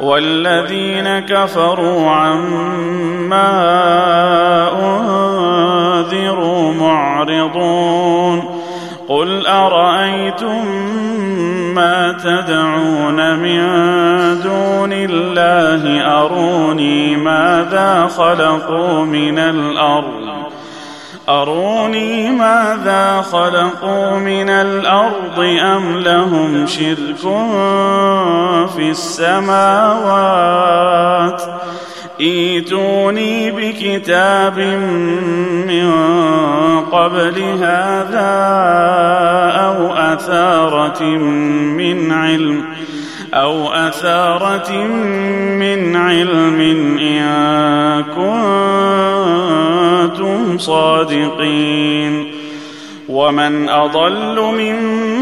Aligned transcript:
والذين 0.00 1.18
كفروا 1.18 2.10
عما 2.10 3.52
أنذروا 6.02 6.72
معرضون 6.74 8.62
قل 9.08 9.46
أرأيتم 9.46 10.66
ما 11.74 12.12
تدعون 12.12 13.38
من 13.38 13.62
دون 14.42 14.92
الله 14.92 16.00
أروني 16.20 17.16
ماذا 17.16 18.06
خلقوا 18.16 19.04
من 19.04 19.38
الأرض 19.38 20.32
أروني 21.28 22.30
ماذا 22.30 23.24
خلقوا 23.32 24.18
من 24.18 24.50
الأرض 24.50 25.38
أم 25.62 25.98
لهم 25.98 26.66
شرك 26.66 27.24
في 28.76 28.90
السماوات. 28.90 30.02
ايتوني 32.20 33.50
بكتاب 33.50 34.58
من 35.66 35.92
قبل 36.92 37.42
هذا 37.42 38.32
أو 39.66 39.92
أثارة 39.92 41.02
من 41.02 42.12
علم 42.12 42.64
أو 43.34 43.68
أثارة 43.72 44.72
من 45.58 45.96
علم 45.96 46.60
إن 46.98 48.04
كنتم 50.12 50.58
صادقين. 50.58 52.32
ومن 53.08 53.68
أضل 53.68 54.40
ممن 54.40 55.21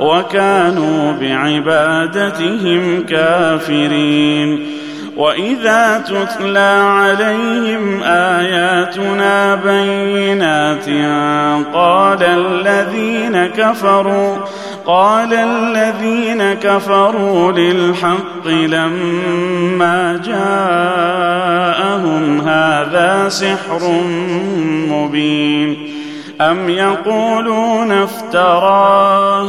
وكانوا 0.00 1.12
بعبادتهم 1.12 3.02
كافرين. 3.02 4.78
وإذا 5.16 6.04
تتلى 6.06 6.82
عليهم 6.82 8.02
آياتنا 8.02 9.54
بينات 9.54 10.88
قال 11.74 12.22
الذين 12.22 13.46
كفروا 13.46 14.36
قال 14.86 15.34
الذين 15.34 16.54
كفروا 16.54 17.52
للحق 17.52 18.46
لما 18.46 20.20
جاءهم 20.24 21.68
هذا 22.40 23.28
سحر 23.28 24.02
مبين. 24.88 25.76
أم 26.40 26.68
يقولون 26.68 27.92
افتراه؟ 27.92 29.48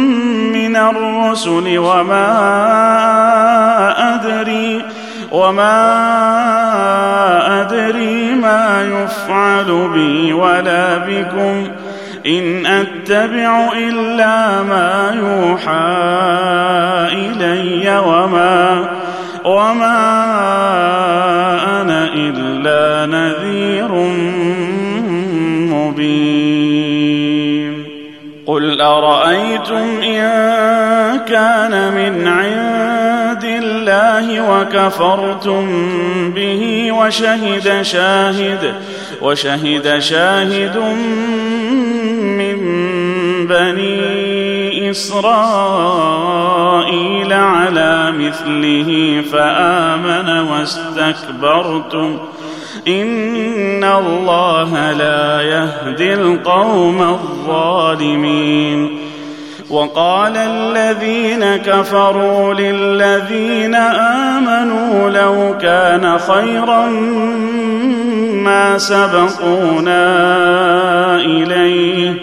الرسل 0.89 1.77
وما 1.77 2.27
أدري 4.15 4.85
وما 5.31 5.81
أدري 7.61 8.35
ما 8.35 8.83
يفعل 8.83 9.89
بي 9.93 10.33
ولا 10.33 10.97
بكم. 10.97 11.67
إن 12.25 12.65
أتبع 12.65 13.69
إلا 13.77 14.63
ما 14.63 15.11
يوحى 15.15 16.11
إلي 17.11 17.97
وما 17.99 18.89
وما 19.45 20.21
أنا 21.81 22.03
إلا 22.13 23.05
نذير 23.05 23.91
أرأيتم 29.61 30.01
إن 30.01 30.21
كان 31.25 31.93
من 31.93 32.27
عند 32.27 33.43
الله 33.43 34.51
وكفرتم 34.51 35.67
به 36.31 36.91
وشهد 36.91 37.81
شاهد 37.81 38.73
وشهد 39.21 39.99
شاهد 39.99 40.77
من 42.37 42.57
بني 43.47 44.91
إسرائيل 44.91 45.23
على 47.33 48.11
مثله 48.11 49.21
فآمن 49.31 50.47
واستكبرتم 50.49 52.17
إن 52.87 53.83
الله 53.83 54.91
لا 54.91 55.41
يهدي 55.41 56.13
القوم 56.13 57.01
الظالمين 57.01 59.10
وقال 59.71 60.37
الذين 60.37 61.55
كفروا 61.55 62.53
للذين 62.53 63.75
آمنوا 63.75 65.09
لو 65.09 65.57
كان 65.61 66.17
خيرا 66.17 66.85
ما 68.43 68.77
سبقونا 68.77 70.05
إليه 71.15 72.13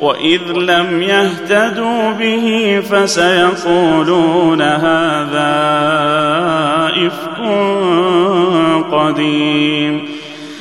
وإذ 0.00 0.40
لم 0.52 1.02
يهتدوا 1.02 2.10
به 2.12 2.80
فسيقولون 2.90 4.62
هذا 4.62 5.50
إفك 7.06 7.40
قديم 8.92 10.19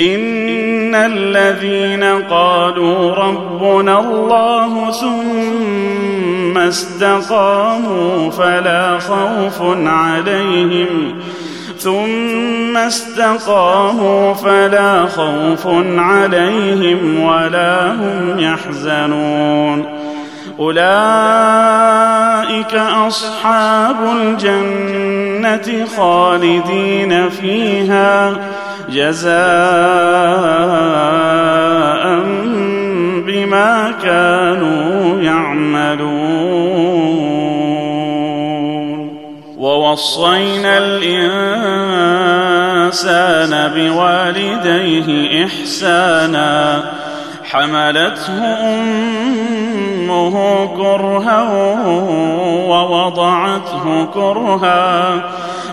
ان 0.00 0.94
الذين 0.94 2.04
قالوا 2.30 3.14
ربنا 3.14 4.00
الله 4.00 4.90
ثم 4.90 6.58
استقاموا 6.58 8.30
فلا 8.30 8.98
خوف 8.98 9.62
عليهم 9.86 11.18
ثم 11.78 12.76
استقاموا 12.76 14.34
فلا 14.34 15.06
خوف 15.06 15.66
عليهم 15.98 17.20
ولا 17.20 17.92
هم 17.92 18.38
يحزنون 18.38 19.84
اولئك 20.58 21.94
اصحاب 22.74 23.96
الجنه 24.16 25.86
خالدين 25.96 27.28
فيها 27.28 28.36
جزاء 28.92 29.38
بما 33.26 33.94
كانوا 34.02 35.20
يعملون. 35.20 36.08
ووصينا 39.58 40.78
الإنسان 40.78 41.32
بوالديه 43.74 45.44
إحسانا. 45.44 46.82
حملته 47.44 48.44
أمه 48.44 50.34
كرها 50.76 51.42
ووضعته 52.68 53.84
كرها. 54.14 55.22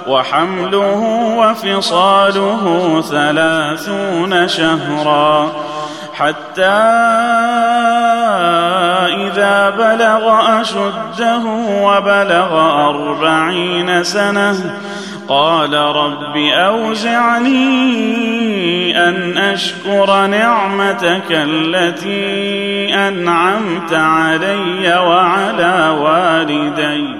وحمله 0.08 1.02
وفصاله 1.38 3.02
ثلاثون 3.02 4.48
شهرا 4.48 5.52
حتى 6.14 6.82
إذا 9.28 9.70
بلغ 9.70 10.62
أشده 10.62 11.44
وبلغ 11.84 12.60
أربعين 12.90 14.04
سنة 14.04 14.56
قال 15.28 15.74
رب 15.74 16.38
أوزعني 16.38 17.56
أن 19.10 19.38
أشكر 19.38 20.26
نعمتك 20.26 21.32
التي 21.32 22.96
أنعمت 22.96 23.94
علي 23.94 24.98
وعلى 24.98 25.98
والدي 26.00 27.15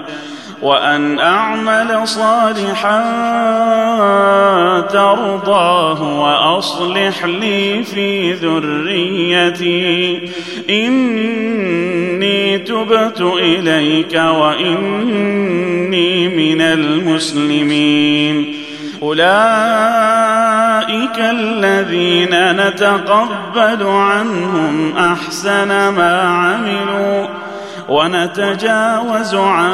وأن 0.66 1.18
أعمل 1.18 2.08
صالحا 2.08 3.02
ترضاه 4.80 6.02
وأصلح 6.20 7.24
لي 7.24 7.82
في 7.82 8.32
ذريتي. 8.32 10.20
إني 10.70 12.58
تبت 12.58 13.20
إليك 13.20 14.14
وإني 14.14 15.48
من 16.28 16.60
المسلمين. 16.60 18.54
أولئك 19.02 19.26
الذين 21.18 22.52
نتقبل 22.52 23.86
عنهم 23.86 24.96
أحسن 24.96 25.68
ما 25.68 26.22
عملوا. 26.22 27.45
ونتجاوز 27.88 29.34
عن 29.34 29.72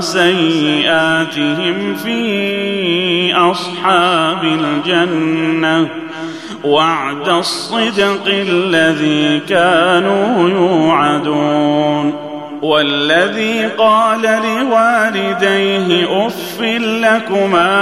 سيئاتهم 0.00 1.94
في 1.94 3.34
أصحاب 3.34 4.44
الجنة. 4.44 5.88
وعد 6.64 7.28
الصدق 7.28 8.26
الذي 8.26 9.40
كانوا 9.48 10.48
يوعدون. 10.48 12.14
والذي 12.62 13.66
قال 13.66 14.22
لوالديه 14.22 16.26
اف 16.26 16.60
لكما 16.60 17.72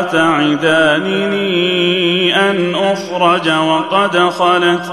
أتعدانني 0.00 1.70
أن 2.50 2.74
أخرج 2.74 3.50
وقد 3.50 4.18
خلت 4.18 4.92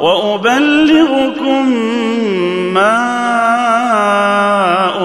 وأبلغكم 0.00 1.68
ما 2.74 2.98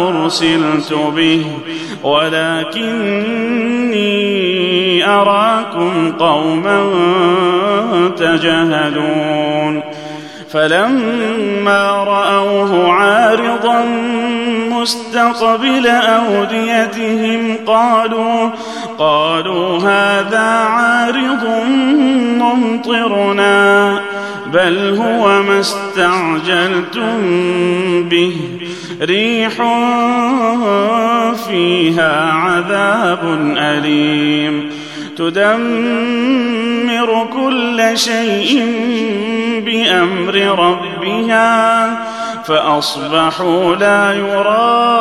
أرسلت 0.07 0.93
به 0.93 1.45
ولكني 2.03 2.93
أراكم 5.07 6.11
قوما 6.19 6.89
تجهلون. 8.17 9.83
فلما 10.51 12.03
رأوه 12.03 12.91
عارضا 12.91 13.85
مستقبل 14.69 15.87
أوديتهم 15.87 17.57
قالوا 17.67 18.49
قالوا 18.99 19.77
هذا 19.77 20.49
عارض 20.67 21.47
ممطرنا. 22.39 23.99
بل 24.53 24.97
هو 25.01 25.43
ما 25.43 25.59
استعجلتم 25.59 27.21
به. 28.09 28.35
ريح 29.01 29.53
فيها 31.47 32.31
عذاب 32.31 33.19
أليم. 33.57 34.69
تدمر 35.17 37.27
كل 37.33 37.97
شيء 37.97 38.65
بأمر 39.65 40.35
ربها 40.59 41.99
فأصبحوا 42.43 43.75
لا 43.75 44.13
يرى 44.13 44.93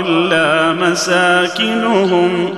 إلا 0.00 0.72
مساكنهم. 0.72 2.54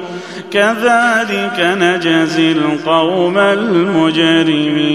كذلك 0.55 1.61
نجزي 1.61 2.53
القوم 2.53 3.39
المجرمين. 3.39 4.95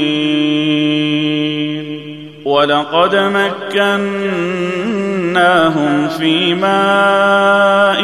ولقد 2.46 3.16
مكناهم 3.75 6.08
في 6.08 6.54
ماء 6.54 8.01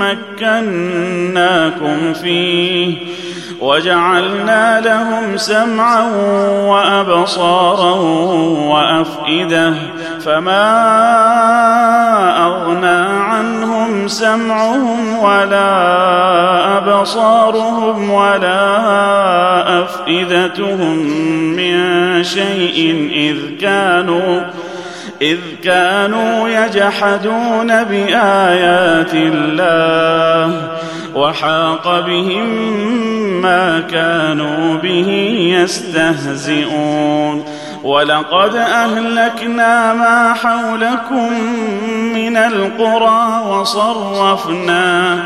مكناكم 0.00 2.12
فيه 2.12 2.96
وجعلنا 3.60 4.80
لهم 4.80 5.36
سمعا 5.36 6.02
وأبصارا 6.66 7.94
وأفئدة 8.70 9.74
فما 10.20 10.64
أغنى 12.46 13.13
سمعهم 14.08 15.18
ولا 15.18 15.68
أبصارهم 16.78 18.10
ولا 18.10 19.82
أفئدتهم 19.82 20.96
من 21.56 22.24
شيء 22.24 23.10
إذ 23.14 23.60
كانوا 23.60 24.42
إذ 25.22 25.38
كانوا 25.64 26.48
يجحدون 26.48 27.84
بآيات 27.84 29.14
الله 29.14 30.68
وحاق 31.14 32.00
بهم 32.06 32.48
ما 33.42 33.80
كانوا 33.80 34.76
به 34.76 35.08
يستهزئون 35.62 37.44
ولقد 37.84 38.56
أهلكنا 38.56 39.94
ما 39.94 40.34
حولكم 40.34 41.32
من 42.14 42.36
القرى 42.36 43.42
وصرفنا 43.48 45.18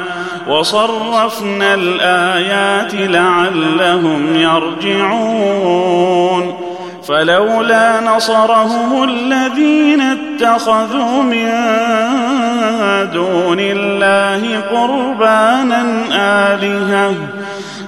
وصرفنا 0.48 1.74
الآيات 1.74 2.94
لعلهم 2.94 4.36
يرجعون 4.36 5.88
فلولا 7.08 8.00
نصرهم 8.00 9.04
الذين 9.04 10.00
اتخذوا 10.00 11.22
من 11.22 11.48
دون 13.12 13.60
الله 13.60 14.60
قربانا 14.60 15.84
آلهة 16.52 17.14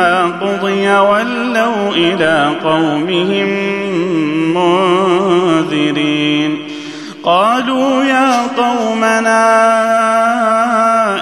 قضي 0.00 0.88
ولوا 0.88 1.90
إلى 1.90 2.52
قومهم 2.64 3.48
منذرين. 5.60 6.58
قالوا 7.24 8.04
يا 8.04 8.46
قومنا 8.56 9.46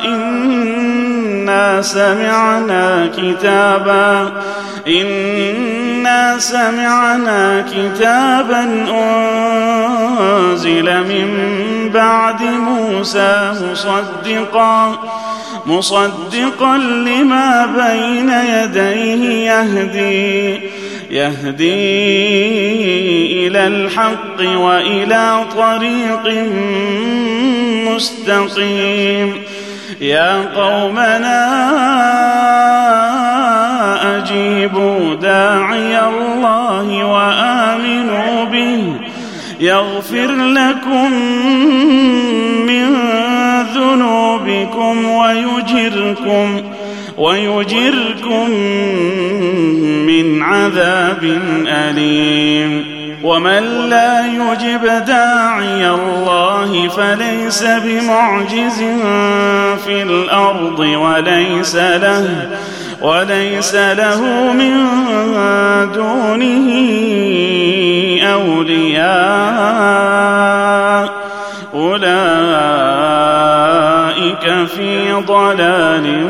إنا 0.04 1.82
سمعنا 1.82 3.10
كتابا 3.16 4.32
إنا 4.88 6.38
سمعنا 6.38 7.64
كتابا 7.72 8.86
أنزل 10.50 10.84
من 10.84 11.28
بعد 11.94 12.42
موسى 12.42 13.52
مصدقا. 13.62 14.98
مصدقا 15.66 16.76
لما 16.78 17.66
بين 17.66 18.28
يديه 18.28 19.50
يهدي 19.50 20.60
يهدي 21.10 21.64
إلى 23.46 23.66
الحق 23.66 24.40
وإلى 24.40 25.44
طريق 25.56 26.48
مستقيم. 27.94 29.42
يا 30.00 30.44
قومنا 30.56 31.44
أجيبوا 34.16 35.14
داعي 35.14 36.00
الله 36.08 37.04
وآمنوا 37.04 38.44
به 38.44 38.94
يغفر 39.60 40.30
لكم 40.30 41.12
من 42.66 42.96
ذنوبكم 43.74 44.43
ويجركم 45.06 46.62
ويجركم 47.18 48.50
من 50.06 50.42
عذاب 50.42 51.38
أليم. 51.66 52.94
ومن 53.24 53.88
لا 53.88 54.26
يجب 54.26 55.04
داعي 55.06 55.90
الله 55.90 56.88
فليس 56.88 57.62
بمعجز 57.62 58.84
في 59.84 60.02
الأرض 60.02 60.78
وليس 60.78 61.76
له 61.76 62.48
وليس 63.02 63.74
له 63.74 64.52
من 64.52 64.86
دونه 65.94 66.68
أولياء. 68.32 70.33
أولئك 74.74 74.76
في 74.76 75.12
ضلال 75.12 76.26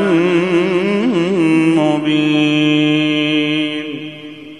مبين. 1.77 2.95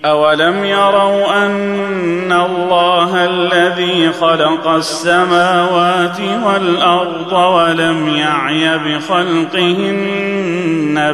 أولم 0.06 0.64
يروا 0.64 1.46
أن 1.46 2.32
الله 2.32 3.26
الذي 3.26 4.12
خلق 4.12 4.68
السماوات 4.68 6.20
والأرض 6.46 7.34
ولم 7.34 8.08
يعي 8.08 8.78
بخلقهن 8.78 9.96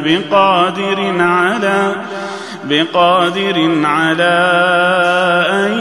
بقادر 0.04 1.14
على 1.18 1.94
بقادر 2.64 3.70
على 3.84 4.52
أن 5.50 5.72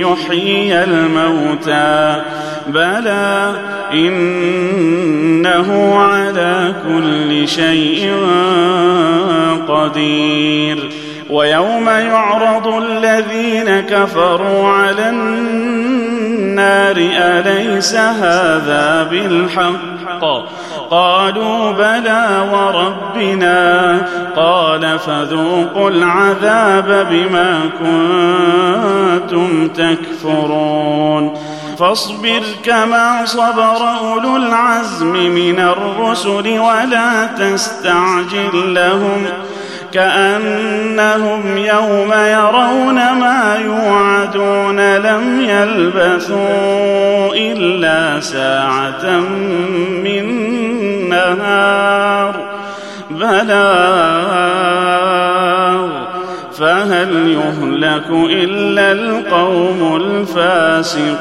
يحيي 0.00 0.84
الموتى. 0.84 2.22
بلى 2.66 3.52
إنه 3.94 5.68
على 5.98 6.74
كل 6.88 7.48
شيء 7.48 8.12
قدير. 9.68 10.90
ويوم 11.30 11.88
يعرض 11.88 12.66
الذين 12.66 13.80
كفروا 13.80 14.68
على 14.68 15.08
النار 15.08 16.96
أليس 16.98 17.94
هذا 17.94 19.08
بالحق؟ 19.10 20.24
قالوا 20.90 21.72
بلى 21.72 22.48
وربنا. 22.52 23.98
قال 24.36 24.98
فذوقوا 24.98 25.90
العذاب 25.90 27.06
بما 27.10 27.60
كنتم 27.78 29.68
تكفرون. 29.68 31.34
فاصبر 31.82 32.42
كما 32.64 33.24
صبر 33.24 33.98
أولو 34.00 34.36
العزم 34.36 35.12
من 35.12 35.58
الرسل 35.58 36.58
ولا 36.58 37.26
تستعجل 37.38 38.74
لهم 38.74 39.24
كأنهم 39.92 41.58
يوم 41.58 42.12
يرون 42.12 42.94
ما 42.94 43.58
يوعدون 43.64 44.96
لم 44.96 45.40
يلبثوا 45.40 47.34
إلا 47.34 48.20
ساعة 48.20 49.20
من 50.04 50.28
نهار 51.08 52.34
بلاغ 53.10 54.52
فهل 56.62 57.28
يهلك 57.28 58.10
إلا 58.10 58.92
القوم 58.92 59.96
الفاسقون 59.96 61.12